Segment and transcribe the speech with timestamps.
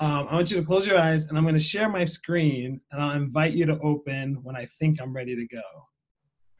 [0.00, 2.80] Um, I want you to close your eyes and I'm going to share my screen
[2.90, 5.60] and I'll invite you to open when I think I'm ready to go.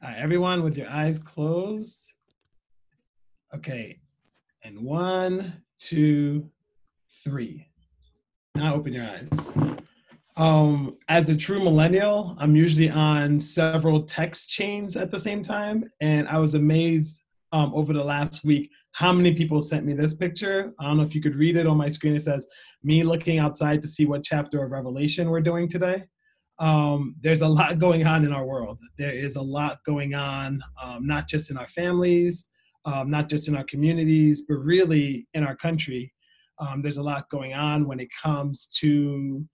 [0.03, 2.13] All right, everyone with your eyes closed.
[3.55, 3.99] Okay,
[4.63, 6.51] and one, two,
[7.25, 7.67] three.
[8.57, 9.51] Now open your eyes.
[10.37, 15.91] Um, as a true millennial, I'm usually on several text chains at the same time,
[16.03, 20.15] and I was amazed um, over the last week how many people sent me this
[20.15, 20.73] picture.
[20.79, 22.15] I don't know if you could read it on my screen.
[22.15, 22.47] It says,
[22.83, 26.05] Me looking outside to see what chapter of Revelation we're doing today.
[26.59, 28.79] Um, there's a lot going on in our world.
[28.99, 32.47] There is a lot going on, um, not just in our families,
[32.85, 36.13] um, not just in our communities, but really in our country.
[36.59, 39.45] Um, there's a lot going on when it comes to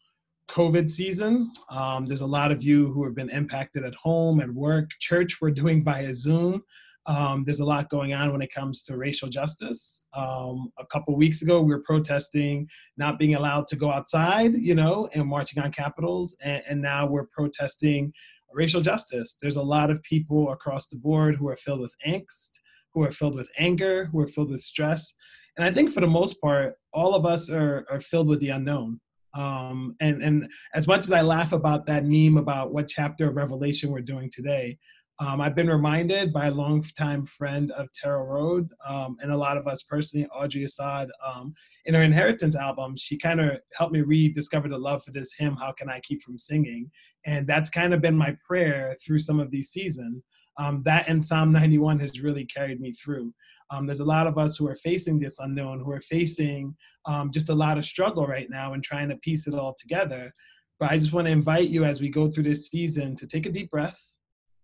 [0.49, 1.53] COVID season.
[1.71, 5.39] Um, there's a lot of you who have been impacted at home, at work, church,
[5.41, 6.63] we're doing via Zoom.
[7.07, 10.03] Um, there's a lot going on when it comes to racial justice.
[10.13, 14.75] Um, a couple weeks ago, we were protesting not being allowed to go outside, you
[14.75, 16.37] know, and marching on capitals.
[16.43, 18.13] And, and now we're protesting
[18.53, 19.37] racial justice.
[19.41, 22.51] There's a lot of people across the board who are filled with angst,
[22.93, 25.15] who are filled with anger, who are filled with stress.
[25.57, 28.51] And I think for the most part, all of us are, are filled with the
[28.51, 29.01] unknown.
[29.35, 33.37] Um, and and as much as I laugh about that meme about what chapter of
[33.37, 34.79] Revelation we're doing today,
[35.19, 39.57] um, I've been reminded by a longtime friend of Tara Road um, and a lot
[39.57, 41.55] of us personally, Audrey Assad, um,
[41.87, 45.57] in her Inheritance album, she kind of helped me rediscover the love for this hymn,
[45.57, 46.91] How Can I Keep From Singing?
[47.25, 50.23] And that's kind of been my prayer through some of these seasons.
[50.59, 53.33] Um, that and Psalm 91 has really carried me through.
[53.71, 56.75] Um, there's a lot of us who are facing this unknown, who are facing
[57.07, 60.33] um, just a lot of struggle right now and trying to piece it all together.
[60.79, 63.47] But I just want to invite you as we go through this season to take
[63.47, 63.99] a deep breath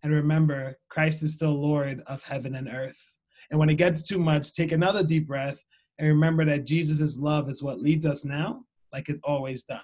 [0.03, 3.01] and remember Christ is still Lord of heaven and earth.
[3.51, 5.63] And when it gets too much, take another deep breath
[5.99, 9.81] and remember that Jesus' love is what leads us now, like it's always done.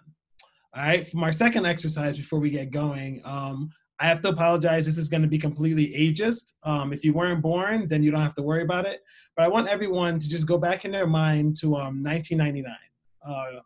[0.75, 4.86] All right, from our second exercise before we get going, um, I have to apologize.
[4.86, 6.55] This is going to be completely ageist.
[6.62, 9.00] Um, if you weren't born, then you don't have to worry about it.
[9.37, 12.75] But I want everyone to just go back in their mind to um, 1999.
[13.26, 13.60] Uh,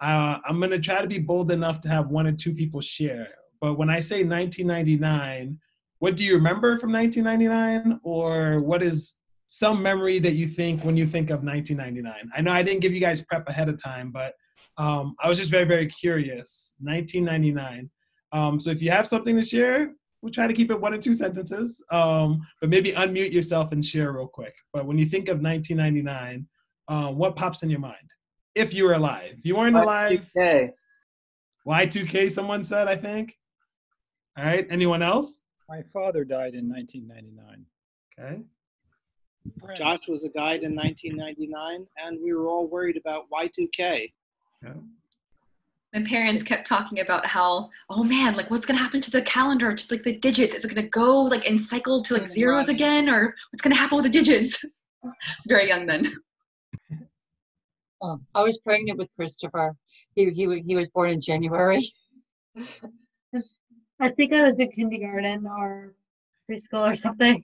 [0.00, 2.80] I, I'm going to try to be bold enough to have one or two people
[2.80, 3.28] share.
[3.60, 5.58] But when I say 1999,
[5.98, 8.00] what do you remember from 1999?
[8.02, 12.30] Or what is some memory that you think when you think of 1999?
[12.34, 14.34] I know I didn't give you guys prep ahead of time, but
[14.78, 16.74] um, I was just very, very curious.
[16.80, 17.90] 1999
[18.32, 20.98] um, so if you have something to share, we'll try to keep it one or
[20.98, 24.54] two sentences, um, but maybe unmute yourself and share real quick.
[24.72, 26.46] But when you think of 1999,
[26.88, 27.96] uh, what pops in your mind?
[28.54, 30.70] If you were alive, if you weren't alive, Y2K.
[31.66, 33.34] Y2K, someone said, I think.
[34.38, 34.66] All right.
[34.70, 35.40] Anyone else?
[35.68, 37.66] My father died in 1999.
[38.18, 38.42] Okay.
[39.76, 44.12] Josh was a guide in 1999, and we were all worried about Y2K.
[44.64, 44.72] Yeah.
[45.94, 49.74] my parents kept talking about how oh man like what's gonna happen to the calendar
[49.74, 53.08] to like the digits is it gonna go like and cycle to like zeros again
[53.08, 54.64] or what's gonna happen with the digits
[55.04, 56.04] i was very young then
[58.02, 59.74] Um, I was pregnant with Christopher.
[60.14, 61.90] He he he was born in January.
[64.00, 65.94] I think I was in kindergarten or
[66.50, 67.42] preschool or something.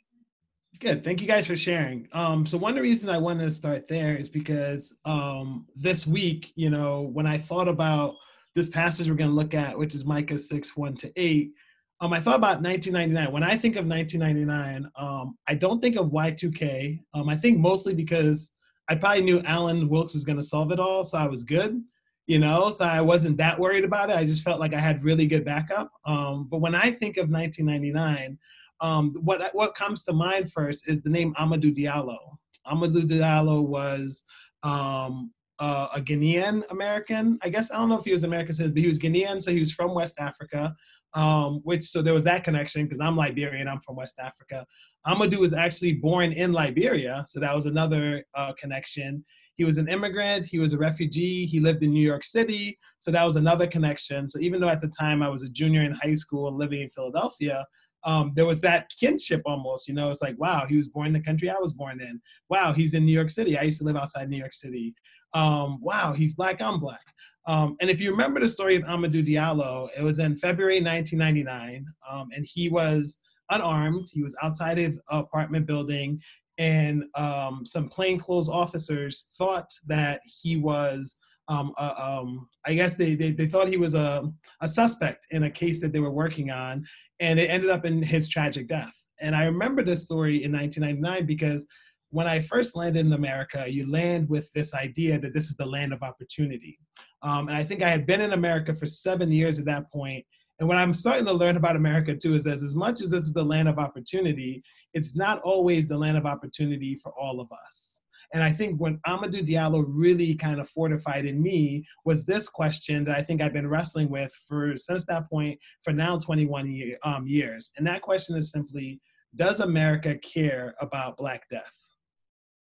[0.80, 1.04] Good.
[1.04, 2.08] Thank you guys for sharing.
[2.12, 6.06] Um, so one of the reasons I wanted to start there is because um, this
[6.06, 8.16] week, you know, when I thought about
[8.54, 11.52] this passage we're going to look at, which is Micah 6, 1 to 8,
[12.00, 13.32] um, I thought about 1999.
[13.32, 16.98] When I think of 1999, um, I don't think of Y2K.
[17.14, 18.52] Um, I think mostly because
[18.88, 21.80] I probably knew Alan Wilkes was going to solve it all, so I was good,
[22.26, 24.16] you know, so I wasn't that worried about it.
[24.16, 25.90] I just felt like I had really good backup.
[26.06, 28.38] Um, but when I think of 1999,
[28.80, 32.18] um, what what comes to mind first is the name Amadou Diallo.
[32.66, 34.24] Amadou Diallo was
[34.62, 37.38] um, uh, a Ghanaian American.
[37.42, 39.52] I guess I don't know if he was American citizen, but he was Ghanaian, so
[39.52, 40.74] he was from West Africa.
[41.14, 44.66] Um, which so there was that connection because I'm Liberian, I'm from West Africa.
[45.06, 49.24] Amadou was actually born in Liberia, so that was another uh, connection.
[49.56, 53.10] He was an immigrant, he was a refugee, he lived in New York City, so
[53.10, 54.28] that was another connection.
[54.28, 56.88] So even though at the time I was a junior in high school living in
[56.88, 57.66] Philadelphia,
[58.04, 61.12] um, there was that kinship almost, you know, it's like, wow, he was born in
[61.12, 62.20] the country I was born in.
[62.48, 63.56] Wow, he's in New York City.
[63.56, 64.94] I used to live outside New York City.
[65.34, 67.00] Um, wow, he's black, I'm black.
[67.46, 71.86] Um, and if you remember the story of Amadou Diallo, it was in February 1999,
[72.10, 73.18] um, and he was
[73.50, 74.08] unarmed.
[74.12, 76.20] He was outside of an apartment building,
[76.58, 81.18] and um, some plainclothes officers thought that he was,
[81.48, 85.44] um, uh, um, I guess they, they, they thought he was a, a suspect in
[85.44, 86.84] a case that they were working on,
[87.20, 88.92] and it ended up in his tragic death.
[89.20, 91.66] And I remember this story in 1999 because
[92.10, 95.64] when I first landed in America, you land with this idea that this is the
[95.64, 96.78] land of opportunity.
[97.22, 100.24] Um, and I think I had been in America for seven years at that point,
[100.62, 103.22] and what I'm starting to learn about America too is that as much as this
[103.22, 104.62] is the land of opportunity,
[104.94, 108.02] it's not always the land of opportunity for all of us.
[108.32, 113.02] And I think what Amadou Diallo really kind of fortified in me was this question
[113.06, 116.96] that I think I've been wrestling with for since that point for now 21 year,
[117.02, 117.72] um, years.
[117.76, 119.00] And that question is simply,
[119.34, 121.74] does America care about Black death?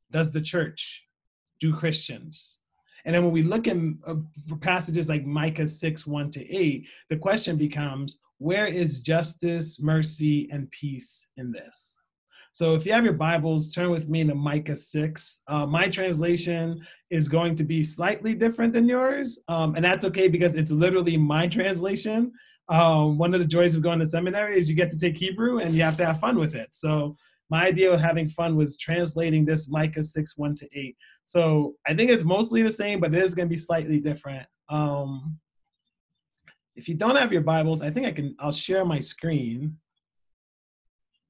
[0.10, 1.04] Does the church?
[1.60, 2.58] Do Christians?
[3.06, 4.16] And then when we look at uh,
[4.62, 10.70] passages like Micah 6, 1 to 8, the question becomes, where is justice, mercy, and
[10.72, 11.98] peace in this?
[12.54, 15.42] So if you have your Bibles, turn with me to Micah 6.
[15.48, 20.28] Uh, my translation is going to be slightly different than yours, um, and that's okay
[20.28, 22.32] because it's literally my translation.
[22.68, 25.60] Um, one of the joys of going to seminary is you get to take Hebrew
[25.60, 26.70] and you have to have fun with it.
[26.76, 27.16] So
[27.52, 30.96] my idea of having fun was translating this Micah 6, 1 to 8.
[31.26, 34.48] So I think it's mostly the same, but it is going to be slightly different.
[34.70, 35.38] Um,
[36.78, 39.78] if you don't have your Bibles, I think I can, I'll share my screen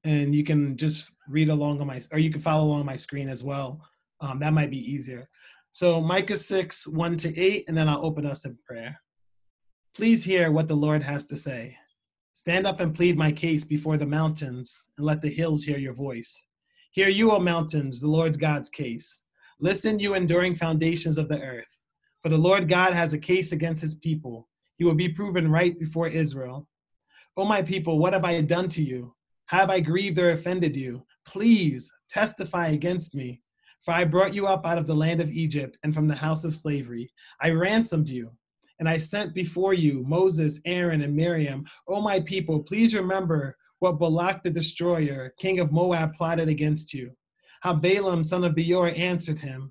[0.04, 3.28] and you can just read along on my, or you can follow along my screen
[3.28, 3.80] as well.
[4.20, 5.28] Um, that might be easier.
[5.72, 9.00] So Micah 6, 1 to 8, and then I'll open us in prayer.
[9.92, 11.76] Please hear what the Lord has to say.
[12.34, 15.92] Stand up and plead my case before the mountains, and let the hills hear your
[15.92, 16.46] voice.
[16.92, 19.24] Hear you, O mountains, the Lord God's case.
[19.60, 21.84] Listen, you enduring foundations of the earth.
[22.22, 24.48] For the Lord God has a case against his people.
[24.76, 26.66] He will be proven right before Israel.
[27.36, 29.14] O my people, what have I done to you?
[29.46, 31.04] Have I grieved or offended you?
[31.26, 33.42] Please testify against me.
[33.84, 36.44] For I brought you up out of the land of Egypt and from the house
[36.44, 37.12] of slavery.
[37.42, 38.30] I ransomed you
[38.78, 41.64] and I sent before you Moses, Aaron, and Miriam.
[41.88, 47.10] O my people, please remember what Balak the destroyer, king of Moab, plotted against you.
[47.62, 49.70] How Balaam, son of Beor, answered him.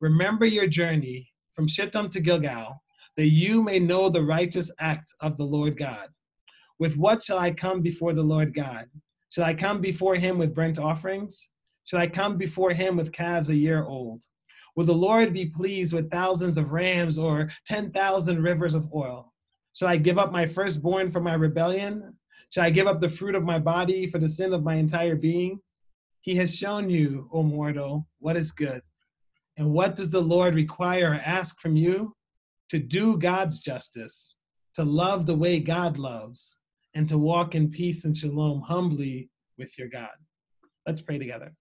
[0.00, 2.82] Remember your journey from Shittim to Gilgal,
[3.16, 6.08] that you may know the righteous acts of the Lord God.
[6.78, 8.86] With what shall I come before the Lord God?
[9.28, 11.50] Shall I come before him with burnt offerings?
[11.84, 14.24] Shall I come before him with calves a year old?
[14.80, 19.30] Will the Lord be pleased with thousands of rams or 10,000 rivers of oil?
[19.74, 22.14] Shall I give up my firstborn for my rebellion?
[22.48, 25.16] Shall I give up the fruit of my body for the sin of my entire
[25.16, 25.60] being?
[26.22, 28.80] He has shown you, O mortal, what is good.
[29.58, 32.16] And what does the Lord require or ask from you?
[32.70, 34.34] To do God's justice,
[34.76, 36.56] to love the way God loves,
[36.94, 39.28] and to walk in peace and shalom humbly
[39.58, 40.16] with your God.
[40.86, 41.52] Let's pray together.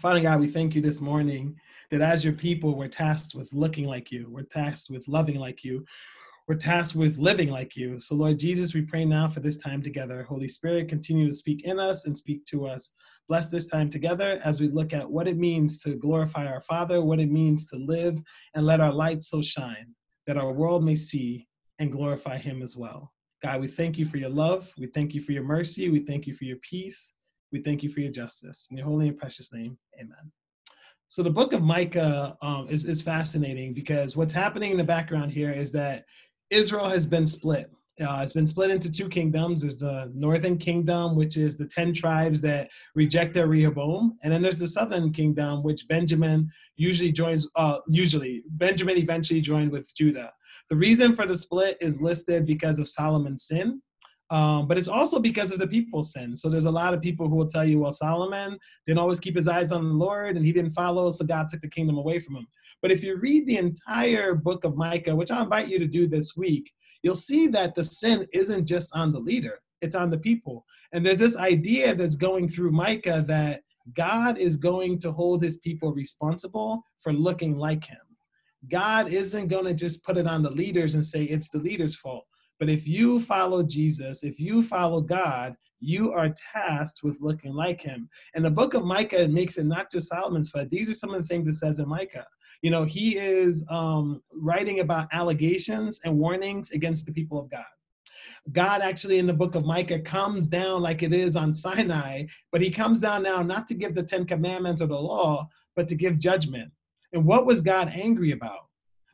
[0.00, 1.56] Father God, we thank you this morning
[1.90, 5.64] that as your people, we're tasked with looking like you, we're tasked with loving like
[5.64, 5.84] you,
[6.48, 7.98] we're tasked with living like you.
[7.98, 10.22] So, Lord Jesus, we pray now for this time together.
[10.22, 12.92] Holy Spirit, continue to speak in us and speak to us.
[13.28, 17.02] Bless this time together as we look at what it means to glorify our Father,
[17.02, 18.20] what it means to live,
[18.54, 19.92] and let our light so shine
[20.28, 21.48] that our world may see
[21.80, 23.12] and glorify Him as well.
[23.42, 24.72] God, we thank you for your love.
[24.78, 25.90] We thank you for your mercy.
[25.90, 27.12] We thank you for your peace.
[27.50, 28.68] We thank you for your justice.
[28.70, 30.32] In your holy and precious name, amen.
[31.08, 35.30] So the book of Micah um, is, is fascinating because what's happening in the background
[35.30, 36.04] here is that
[36.50, 37.70] Israel has been split.
[37.98, 39.62] Uh, it's been split into two kingdoms.
[39.62, 44.18] There's the northern kingdom, which is the 10 tribes that rejected Rehoboam.
[44.22, 49.70] And then there's the southern kingdom, which Benjamin usually joins, uh, usually, Benjamin eventually joined
[49.70, 50.32] with Judah.
[50.68, 53.80] The reason for the split is listed because of Solomon's sin.
[54.30, 56.36] Um, but it's also because of the people's sin.
[56.36, 59.36] So there's a lot of people who will tell you, well, Solomon didn't always keep
[59.36, 62.18] his eyes on the Lord and he didn't follow, so God took the kingdom away
[62.18, 62.46] from him.
[62.82, 66.08] But if you read the entire book of Micah, which I invite you to do
[66.08, 70.18] this week, you'll see that the sin isn't just on the leader, it's on the
[70.18, 70.64] people.
[70.92, 73.62] And there's this idea that's going through Micah that
[73.94, 77.98] God is going to hold his people responsible for looking like him.
[78.68, 81.94] God isn't going to just put it on the leaders and say it's the leader's
[81.94, 82.26] fault.
[82.58, 87.82] But if you follow Jesus, if you follow God, you are tasked with looking like
[87.82, 88.08] him.
[88.34, 90.70] And the book of Micah makes it not just Solomon's fault.
[90.70, 92.26] These are some of the things it says in Micah.
[92.62, 97.64] You know, he is um, writing about allegations and warnings against the people of God.
[98.52, 102.62] God actually in the book of Micah comes down like it is on Sinai, but
[102.62, 105.94] he comes down now not to give the Ten Commandments or the law, but to
[105.94, 106.70] give judgment.
[107.12, 108.66] And what was God angry about?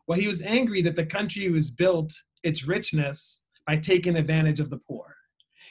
[0.07, 4.71] Well, he was angry that the country was built its richness by taking advantage of
[4.71, 5.17] the poor.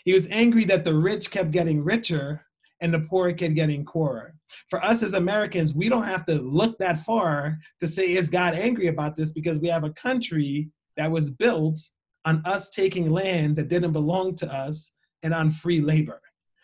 [0.06, 2.46] He was angry that the rich kept getting richer
[2.80, 4.34] and the poor kept getting poorer.
[4.68, 8.56] For us as Americans, we don't have to look that far to say, is God
[8.56, 9.32] angry about this?
[9.32, 11.80] Because we have a country that was built
[12.26, 16.22] on us taking land that didn't belong to us and on free labor.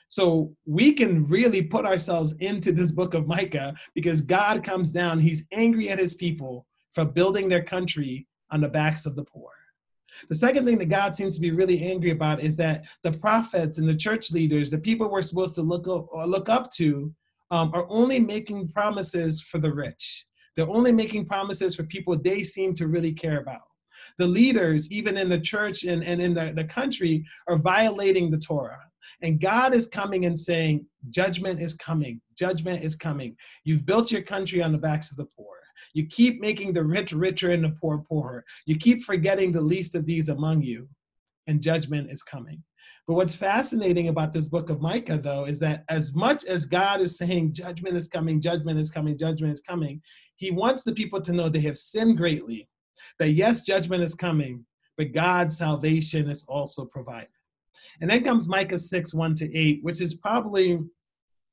[0.09, 5.19] So we can really put ourselves into this book of Micah because God comes down,
[5.19, 9.51] he's angry at his people for building their country on the backs of the poor.
[10.29, 13.77] The second thing that God seems to be really angry about is that the prophets
[13.77, 17.13] and the church leaders, the people we're supposed to look up, look up to,
[17.51, 20.25] um, are only making promises for the rich.
[20.55, 23.61] They're only making promises for people they seem to really care about.
[24.17, 28.39] The leaders, even in the church and, and in the, the country, are violating the
[28.39, 28.79] Torah.
[29.21, 32.21] And God is coming and saying, Judgment is coming.
[32.37, 33.35] Judgment is coming.
[33.63, 35.56] You've built your country on the backs of the poor.
[35.93, 38.43] You keep making the rich richer and the poor poorer.
[38.65, 40.87] You keep forgetting the least of these among you,
[41.47, 42.63] and judgment is coming.
[43.07, 46.99] But what's fascinating about this book of Micah, though, is that as much as God
[46.99, 50.01] is saying judgment is coming, judgment is coming, judgment is coming,
[50.35, 52.67] he wants the people to know they have sinned greatly.
[53.19, 54.65] That yes, judgment is coming,
[54.97, 57.29] but God's salvation is also provided.
[58.01, 60.79] And then comes Micah 6, 1 to 8, which is probably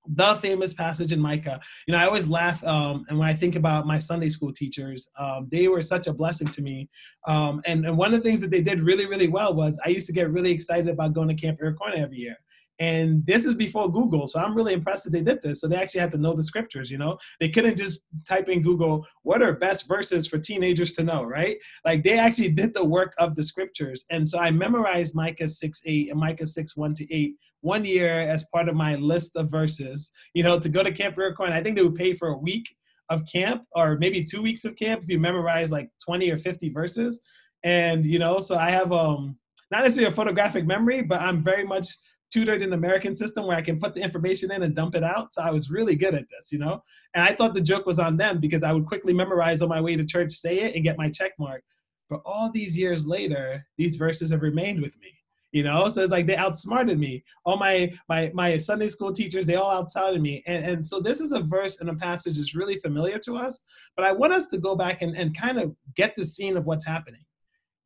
[0.07, 1.61] the famous passage in Micah.
[1.87, 5.11] You know, I always laugh, um, and when I think about my Sunday school teachers,
[5.19, 6.89] um, they were such a blessing to me.
[7.27, 9.89] Um, and, and one of the things that they did really, really well was I
[9.89, 12.37] used to get really excited about going to Camp Iroquois every year.
[12.81, 15.61] And this is before Google, so I'm really impressed that they did this.
[15.61, 17.17] So they actually had to know the scriptures, you know?
[17.39, 21.57] They couldn't just type in Google, what are best verses for teenagers to know, right?
[21.85, 24.05] Like they actually did the work of the scriptures.
[24.11, 28.21] And so I memorized Micah 6 8 and Micah 6 1 to 8 one year
[28.21, 31.47] as part of my list of verses, you know, to go to Camp Iroquois.
[31.47, 32.69] I think they would pay for a week
[33.09, 36.69] of camp or maybe two weeks of camp if you memorize like 20 or 50
[36.71, 37.23] verses.
[37.63, 39.39] And, you know, so I have um
[39.71, 41.89] not necessarily a photographic memory, but I'm very much
[42.35, 45.05] tutored in the American system where I can put the information in and dump it
[45.05, 45.33] out.
[45.33, 46.83] So I was really good at this, you know?
[47.15, 49.81] And I thought the joke was on them because I would quickly memorize on my
[49.81, 51.63] way to church, say it, and get my check mark.
[52.11, 55.13] But all these years later, these verses have remained with me.
[55.53, 57.23] You know, so it's like they outsmarted me.
[57.45, 60.43] All my my my Sunday school teachers, they all outsmarted me.
[60.49, 63.61] And, and so this is a verse and a passage that's really familiar to us.
[63.97, 66.65] But I want us to go back and, and kind of get the scene of
[66.65, 67.25] what's happening.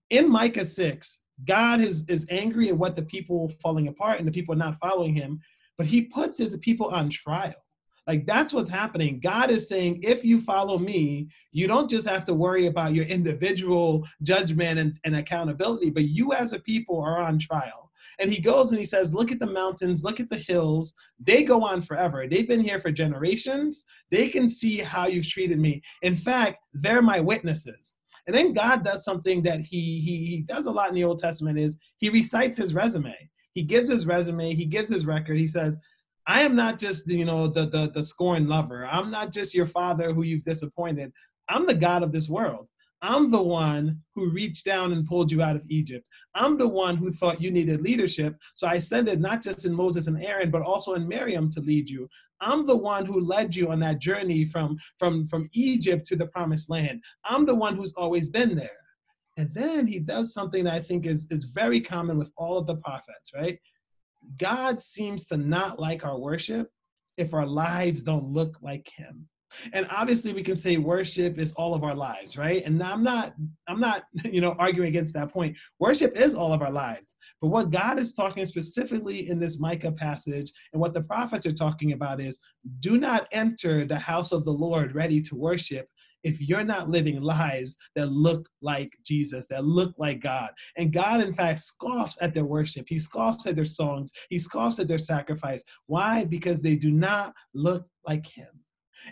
[0.09, 4.33] In Micah 6, God is, is angry at what the people falling apart and the
[4.33, 5.41] people not following him,
[5.77, 7.55] but he puts his people on trial.
[8.09, 9.21] Like that's what's happening.
[9.21, 13.05] God is saying, if you follow me, you don't just have to worry about your
[13.05, 17.89] individual judgment and, and accountability, but you as a people are on trial.
[18.19, 20.95] And he goes and he says, Look at the mountains, look at the hills.
[21.21, 22.27] They go on forever.
[22.27, 23.85] They've been here for generations.
[24.11, 25.83] They can see how you've treated me.
[26.03, 27.99] In fact, they're my witnesses.
[28.29, 31.19] And then God does something that he, he, he does a lot in the Old
[31.19, 33.17] Testament is he recites his resume.
[33.55, 35.39] He gives his resume, he gives his record.
[35.39, 35.81] He says,
[36.27, 38.87] I am not just you know the the the scorned lover.
[38.87, 41.11] I'm not just your father who you've disappointed.
[41.49, 42.69] I'm the God of this world.
[43.01, 46.07] I'm the one who reached down and pulled you out of Egypt.
[46.35, 48.37] I'm the one who thought you needed leadership.
[48.55, 51.61] So I sent it not just in Moses and Aaron, but also in Miriam to
[51.61, 52.09] lead you.
[52.41, 56.27] I'm the one who led you on that journey from, from, from Egypt to the
[56.27, 57.03] promised land.
[57.25, 58.71] I'm the one who's always been there.
[59.37, 62.67] And then he does something that I think is, is very common with all of
[62.67, 63.59] the prophets, right?
[64.37, 66.69] God seems to not like our worship
[67.17, 69.29] if our lives don't look like him
[69.73, 73.35] and obviously we can say worship is all of our lives right and i'm not
[73.69, 77.49] i'm not you know arguing against that point worship is all of our lives but
[77.49, 81.93] what god is talking specifically in this micah passage and what the prophets are talking
[81.93, 82.41] about is
[82.81, 85.89] do not enter the house of the lord ready to worship
[86.25, 90.51] if you're not living lives that look like Jesus, that look like God.
[90.77, 92.87] And God, in fact, scoffs at their worship.
[92.89, 94.13] He scoffs at their songs.
[94.29, 95.63] He scoffs at their sacrifice.
[95.87, 96.25] Why?
[96.25, 98.49] Because they do not look like Him.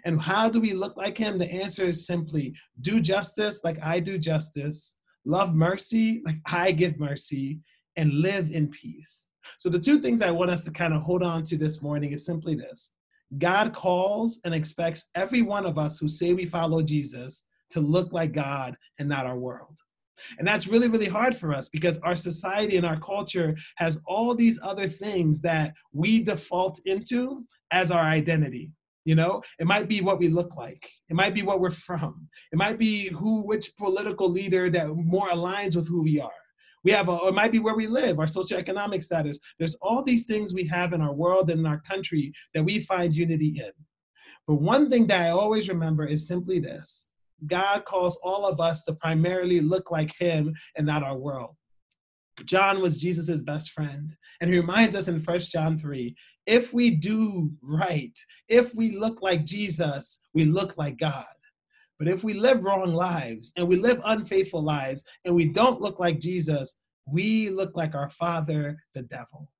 [0.04, 1.38] And how do we look like him?
[1.38, 6.98] The answer is simply do justice like I do justice, love mercy like I give
[6.98, 7.60] mercy,
[7.96, 9.28] and live in peace.
[9.58, 12.12] So, the two things I want us to kind of hold on to this morning
[12.12, 12.94] is simply this
[13.38, 18.12] God calls and expects every one of us who say we follow Jesus to look
[18.12, 19.78] like God and not our world.
[20.38, 24.34] And that's really, really hard for us because our society and our culture has all
[24.34, 28.70] these other things that we default into as our identity.
[29.06, 30.90] You know, it might be what we look like.
[31.08, 32.28] It might be what we're from.
[32.52, 36.42] It might be who, which political leader that more aligns with who we are.
[36.82, 39.38] We have, a, or it might be where we live, our socioeconomic status.
[39.60, 42.80] There's all these things we have in our world and in our country that we
[42.80, 43.70] find unity in.
[44.48, 47.08] But one thing that I always remember is simply this
[47.46, 51.54] God calls all of us to primarily look like Him and not our world.
[52.44, 54.14] John was Jesus's best friend.
[54.40, 56.14] And he reminds us in First John 3
[56.46, 58.16] if we do right,
[58.48, 61.26] if we look like Jesus, we look like God.
[61.98, 65.98] But if we live wrong lives and we live unfaithful lives and we don't look
[65.98, 69.50] like Jesus, we look like our father, the devil.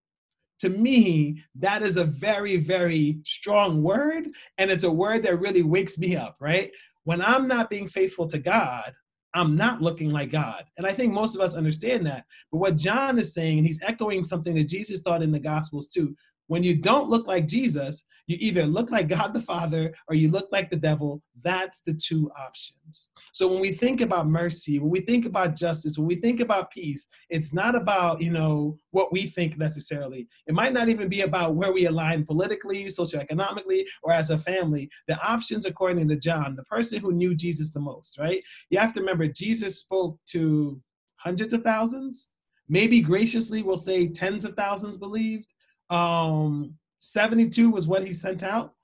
[0.58, 4.28] to me, that is a very, very strong word.
[4.58, 6.70] And it's a word that really wakes me up, right?
[7.04, 8.92] When I'm not being faithful to God,
[9.36, 10.64] I'm not looking like God.
[10.78, 12.24] And I think most of us understand that.
[12.50, 15.88] But what John is saying, and he's echoing something that Jesus taught in the Gospels
[15.88, 16.16] too,
[16.48, 20.30] when you don't look like Jesus, you either look like God the Father or you
[20.30, 21.22] look like the devil.
[21.42, 23.08] That's the two options.
[23.32, 26.72] So when we think about mercy, when we think about justice, when we think about
[26.72, 30.26] peace, it's not about, you know, what we think necessarily.
[30.48, 34.90] It might not even be about where we align politically, socioeconomically, or as a family.
[35.06, 38.42] The options, according to John, the person who knew Jesus the most, right?
[38.70, 40.80] You have to remember, Jesus spoke to
[41.16, 42.32] hundreds of thousands,
[42.68, 45.52] maybe graciously we'll say tens of thousands believed
[45.90, 48.74] um, 72 was what he sent out.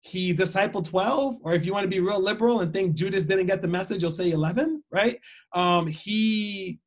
[0.00, 3.46] He discipled 12, or if you want to be real liberal and think Judas didn't
[3.46, 5.20] get the message, you'll say 11, right?
[5.52, 6.80] Um, he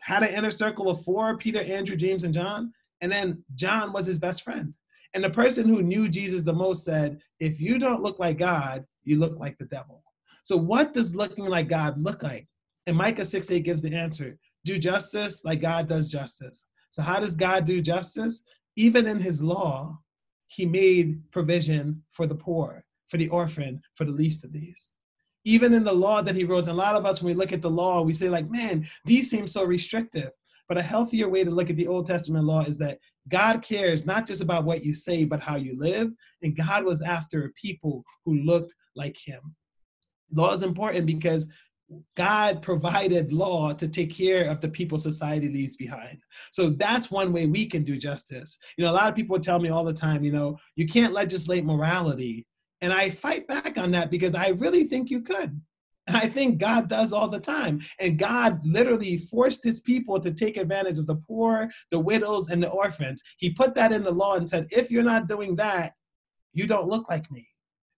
[0.00, 2.72] had an inner circle of four Peter, Andrew, James, and John.
[3.00, 4.74] And then John was his best friend.
[5.14, 8.84] And the person who knew Jesus the most said, If you don't look like God,
[9.04, 10.02] you look like the devil.
[10.44, 12.46] So, what does looking like God look like?
[12.86, 16.66] And Micah 6 8 gives the answer do justice like God does justice.
[16.90, 18.42] So, how does God do justice?
[18.80, 19.98] Even in his law,
[20.46, 24.96] he made provision for the poor, for the orphan, for the least of these.
[25.44, 27.52] Even in the law that he wrote, and a lot of us, when we look
[27.52, 30.30] at the law, we say, like, man, these seem so restrictive.
[30.66, 34.06] But a healthier way to look at the Old Testament law is that God cares
[34.06, 36.10] not just about what you say, but how you live.
[36.42, 39.54] And God was after people who looked like him.
[40.32, 41.48] Law is important because
[42.16, 46.18] God provided law to take care of the people society leaves behind.
[46.52, 48.58] So that's one way we can do justice.
[48.76, 51.12] You know, a lot of people tell me all the time, you know, you can't
[51.12, 52.46] legislate morality.
[52.80, 55.60] And I fight back on that because I really think you could.
[56.06, 57.80] And I think God does all the time.
[57.98, 62.62] And God literally forced his people to take advantage of the poor, the widows, and
[62.62, 63.22] the orphans.
[63.36, 65.92] He put that in the law and said, if you're not doing that,
[66.52, 67.46] you don't look like me.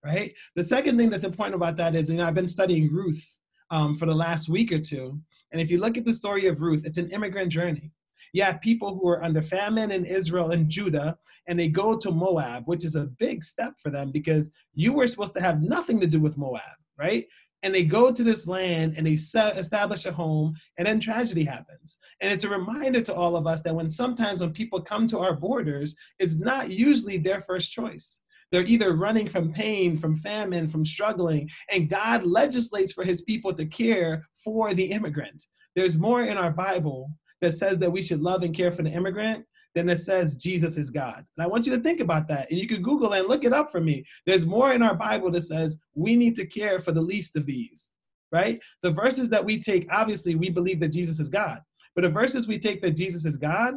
[0.05, 0.35] Right?
[0.57, 3.39] The second thing that's important about that is, you know, I've been studying Ruth
[3.73, 5.19] um, for the last week or two.
[5.51, 7.91] And if you look at the story of Ruth, it's an immigrant journey.
[8.33, 11.19] You have people who are under famine in Israel and Judah,
[11.49, 15.07] and they go to Moab, which is a big step for them because you were
[15.07, 16.63] supposed to have nothing to do with Moab,
[16.99, 17.27] right?
[17.63, 21.45] And they go to this land and they set, establish a home, and then tragedy
[21.45, 21.99] happens.
[22.21, 25.19] And it's a reminder to all of us that when sometimes when people come to
[25.19, 28.21] our borders, it's not usually their first choice.
[28.53, 33.55] They're either running from pain, from famine, from struggling, and God legislates for his people
[33.55, 35.47] to care for the immigrant.
[35.75, 37.11] There's more in our Bible
[37.41, 40.77] that says that we should love and care for the immigrant than that says Jesus
[40.77, 41.25] is God.
[41.37, 42.51] And I want you to think about that.
[42.51, 44.05] And you can Google and look it up for me.
[44.27, 47.47] There's more in our Bible that says we need to care for the least of
[47.47, 47.95] these,
[48.33, 48.61] right?
[48.83, 51.61] The verses that we take, obviously, we believe that Jesus is God.
[51.95, 53.75] But the verses we take that Jesus is God,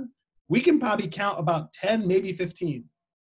[0.50, 2.84] we can probably count about 10, maybe 15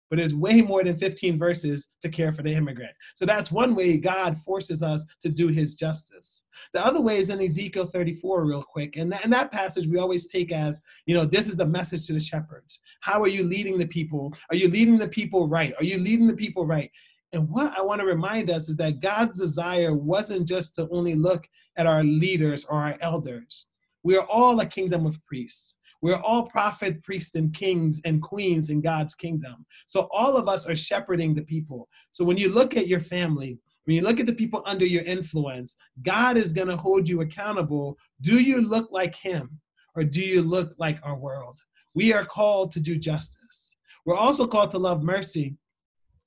[0.09, 2.91] but there's way more than 15 verses to care for the immigrant.
[3.15, 6.43] So that's one way God forces us to do his justice.
[6.73, 8.97] The other way is in Ezekiel 34, real quick.
[8.97, 12.07] And, th- and that passage we always take as, you know, this is the message
[12.07, 12.81] to the shepherds.
[13.01, 14.33] How are you leading the people?
[14.49, 15.73] Are you leading the people right?
[15.77, 16.91] Are you leading the people right?
[17.31, 21.13] And what I want to remind us is that God's desire wasn't just to only
[21.13, 23.67] look at our leaders or our elders.
[24.03, 25.75] We are all a kingdom of priests.
[26.01, 29.65] We're all prophet, priests, and kings and queens in God's kingdom.
[29.85, 31.89] So all of us are shepherding the people.
[32.11, 35.03] So when you look at your family, when you look at the people under your
[35.03, 37.97] influence, God is going to hold you accountable.
[38.21, 39.59] Do you look like Him
[39.95, 41.59] or do you look like our world?
[41.95, 43.77] We are called to do justice.
[44.05, 45.55] We're also called to love mercy.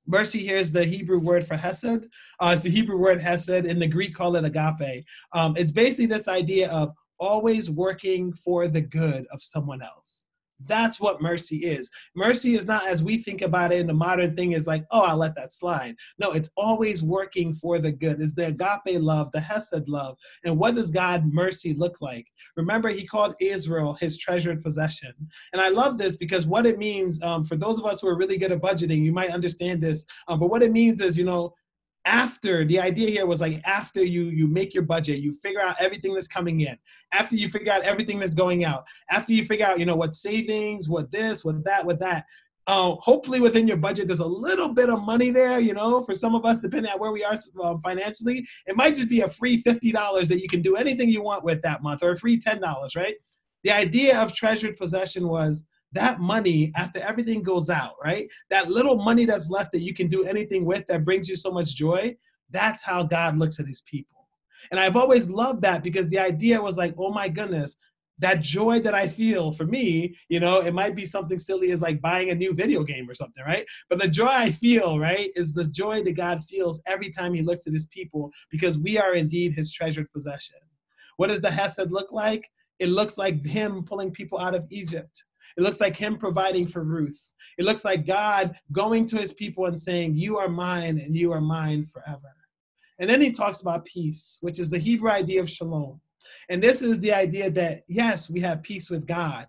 [0.07, 2.09] Mercy here is the Hebrew word for hesed.
[2.41, 3.49] Uh, it's the Hebrew word hesed.
[3.49, 5.05] In the Greek, call it agape.
[5.33, 10.27] Um, it's basically this idea of always working for the good of someone else.
[10.67, 11.89] That's what mercy is.
[12.17, 15.03] Mercy is not as we think about it in the modern thing is like, oh,
[15.03, 15.95] I'll let that slide.
[16.19, 18.21] No, it's always working for the good.
[18.21, 20.17] It's the agape love, the hesed love.
[20.45, 22.27] And what does God mercy look like?
[22.57, 25.13] Remember, he called Israel his treasured possession.
[25.53, 28.17] And I love this because what it means, um, for those of us who are
[28.17, 30.07] really good at budgeting, you might understand this.
[30.29, 31.55] Um, but what it means is, you know,
[32.05, 35.77] after the idea here was like after you you make your budget you figure out
[35.79, 36.77] everything that's coming in.
[37.13, 38.85] After you figure out everything that's going out.
[39.11, 42.25] After you figure out you know what savings what this what that what that.
[42.69, 46.15] Uh, hopefully within your budget there's a little bit of money there you know for
[46.15, 48.47] some of us depending on where we are um, financially.
[48.67, 51.63] It might just be a free $50 that you can do anything you want with
[51.63, 52.61] that month or a free $10
[52.97, 53.15] right?
[53.65, 58.29] The idea of treasured possession was that money after everything goes out, right?
[58.51, 61.51] That little money that's left that you can do anything with that brings you so
[61.51, 62.17] much joy,
[62.51, 64.29] that's how God looks at his people.
[64.71, 67.77] And I've always loved that because the idea was like, oh my goodness,
[68.19, 71.83] that joy that I feel for me, you know, it might be something silly as
[71.83, 73.67] like buying a new video game or something, right?
[73.89, 77.43] But the joy I feel, right, is the joy that God feels every time he
[77.43, 80.57] looks at his people because we are indeed his treasured possession.
[81.17, 82.49] What does the Hesed look like?
[82.79, 85.25] It looks like him pulling people out of Egypt.
[85.57, 87.33] It looks like him providing for Ruth.
[87.59, 91.33] It looks like God going to his people and saying, You are mine and you
[91.33, 92.35] are mine forever.
[92.99, 96.01] And then he talks about peace, which is the Hebrew idea of shalom.
[96.49, 99.47] And this is the idea that, yes, we have peace with God,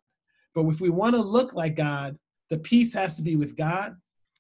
[0.54, 2.18] but if we want to look like God,
[2.50, 3.96] the peace has to be with God.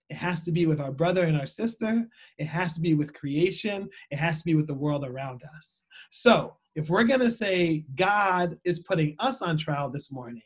[0.10, 2.06] It has to be with our brother and our sister.
[2.38, 3.90] It has to be with creation.
[4.12, 5.84] It has to be with the world around us.
[6.12, 10.42] So, if we're going to say God is putting us on trial this morning,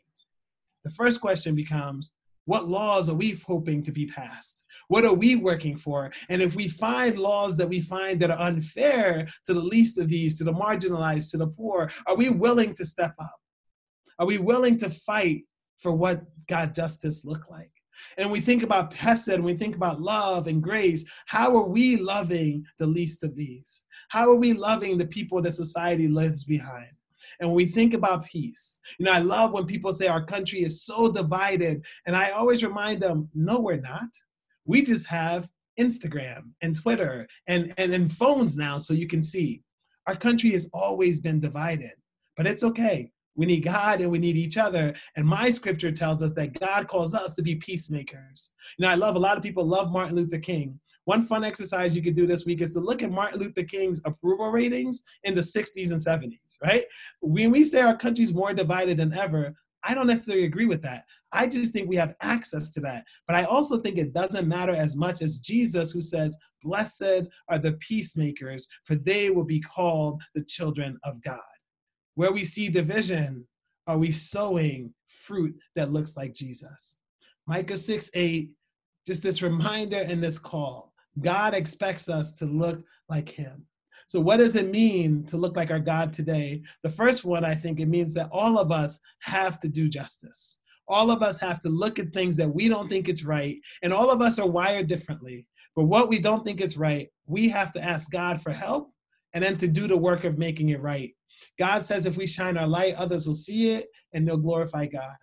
[0.87, 2.13] the first question becomes
[2.45, 4.63] what laws are we hoping to be passed?
[4.87, 6.13] What are we working for?
[6.29, 10.07] And if we find laws that we find that are unfair to the least of
[10.07, 13.35] these, to the marginalized, to the poor, are we willing to step up?
[14.19, 15.43] Are we willing to fight
[15.77, 17.71] for what God justice look like?
[18.17, 21.03] And we think about Hesed, we think about love and grace.
[21.25, 23.83] How are we loving the least of these?
[24.07, 26.91] How are we loving the people that society lives behind?
[27.39, 30.63] And when we think about peace, you know, I love when people say our country
[30.63, 31.85] is so divided.
[32.05, 34.09] And I always remind them, no, we're not.
[34.65, 39.63] We just have Instagram and Twitter and, and, and phones now so you can see.
[40.07, 41.93] Our country has always been divided,
[42.35, 43.11] but it's okay.
[43.35, 44.95] We need God and we need each other.
[45.15, 48.51] And my scripture tells us that God calls us to be peacemakers.
[48.77, 50.79] You know, I love a lot of people love Martin Luther King.
[51.07, 54.01] One fun exercise you could do this week is to look at Martin Luther King's
[54.03, 56.83] approval ratings in the 60s and 70s, right?
[57.21, 61.05] When we say our country's more divided than ever, I don't necessarily agree with that.
[61.31, 63.05] I just think we have access to that.
[63.25, 67.57] But I also think it doesn't matter as much as Jesus, who says, Blessed are
[67.57, 71.39] the peacemakers, for they will be called the children of God.
[72.15, 73.47] Where we see division,
[73.87, 76.99] are we sowing fruit that looks like Jesus?
[77.45, 78.49] Micah 6 8,
[79.05, 80.91] just this reminder and this call.
[81.21, 83.65] God expects us to look like Him.
[84.07, 86.61] So, what does it mean to look like our God today?
[86.83, 90.59] The first one, I think it means that all of us have to do justice.
[90.87, 93.91] All of us have to look at things that we don't think it's right, and
[93.91, 95.45] all of us are wired differently.
[95.75, 98.91] But what we don't think is right, we have to ask God for help
[99.33, 101.13] and then to do the work of making it right.
[101.59, 105.15] God says if we shine our light, others will see it and they'll glorify God.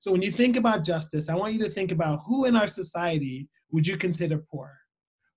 [0.00, 2.68] So when you think about justice, I want you to think about who in our
[2.68, 4.81] society would you consider poor?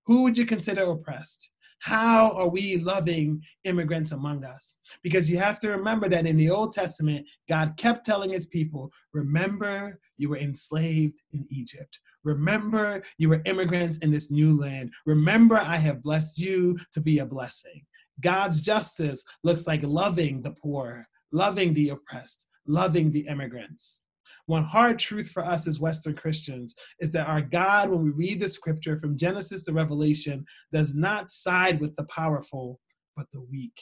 [0.06, 1.50] Who would you consider oppressed?
[1.80, 4.78] How are we loving immigrants among us?
[5.02, 8.90] Because you have to remember that in the Old Testament, God kept telling his people,
[9.12, 11.98] remember you were enslaved in Egypt.
[12.24, 14.92] Remember you were immigrants in this new land.
[15.04, 17.84] Remember I have blessed you to be a blessing.
[18.20, 24.02] God's justice looks like loving the poor, loving the oppressed, loving the immigrants.
[24.46, 28.40] One hard truth for us as Western Christians is that our God, when we read
[28.40, 32.80] the scripture from Genesis to Revelation, does not side with the powerful,
[33.16, 33.76] but the weak.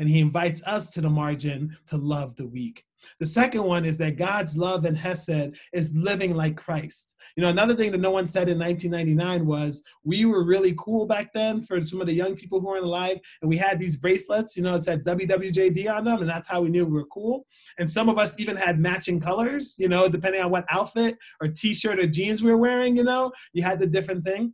[0.00, 2.84] And he invites us to the margin to love the weak.
[3.18, 7.16] The second one is that God's love and Hesed is living like Christ.
[7.36, 11.06] You know, another thing that no one said in 1999 was we were really cool
[11.06, 13.96] back then for some of the young people who weren't alive, and we had these
[13.96, 14.56] bracelets.
[14.56, 17.46] You know, it said WWJD on them, and that's how we knew we were cool.
[17.78, 19.76] And some of us even had matching colors.
[19.78, 22.96] You know, depending on what outfit or T-shirt or jeans we were wearing.
[22.96, 24.52] You know, you had the different thing.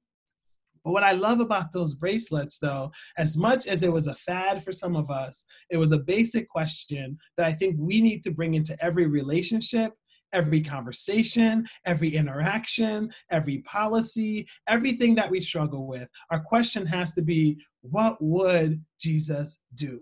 [0.87, 4.62] But what I love about those bracelets, though, as much as it was a fad
[4.62, 8.31] for some of us, it was a basic question that I think we need to
[8.31, 9.94] bring into every relationship,
[10.33, 16.09] every conversation, every interaction, every policy, everything that we struggle with.
[16.31, 19.99] Our question has to be what would Jesus do?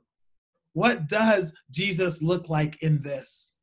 [0.74, 3.56] What does Jesus look like in this?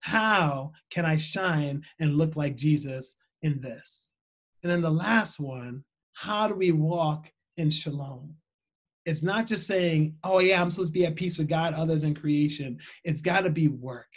[0.00, 4.14] How can I shine and look like Jesus in this?
[4.62, 8.34] And then the last one how do we walk in shalom?
[9.06, 12.04] It's not just saying, oh, yeah, I'm supposed to be at peace with God, others,
[12.04, 12.78] and creation.
[13.04, 14.08] It's got to be work.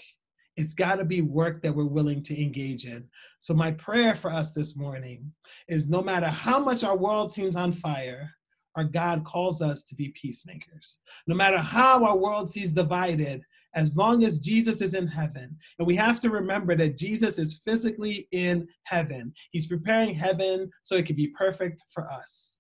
[0.55, 3.03] It's got to be work that we're willing to engage in.
[3.39, 5.31] So, my prayer for us this morning
[5.67, 8.31] is no matter how much our world seems on fire,
[8.75, 10.99] our God calls us to be peacemakers.
[11.27, 13.41] No matter how our world seems divided,
[13.75, 15.55] as long as Jesus is in heaven.
[15.77, 19.33] And we have to remember that Jesus is physically in heaven.
[19.51, 22.59] He's preparing heaven so it can be perfect for us.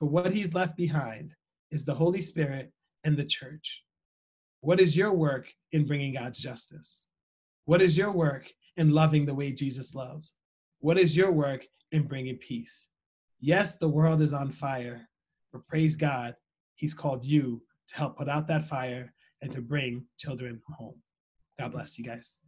[0.00, 1.32] But what he's left behind
[1.70, 2.72] is the Holy Spirit
[3.04, 3.82] and the church.
[4.60, 7.08] What is your work in bringing God's justice?
[7.66, 10.34] What is your work in loving the way Jesus loves?
[10.80, 12.88] What is your work in bringing peace?
[13.40, 15.08] Yes, the world is on fire,
[15.52, 16.34] but praise God,
[16.76, 19.13] He's called you to help put out that fire
[19.44, 20.94] and to bring children home.
[21.58, 22.38] God bless you guys.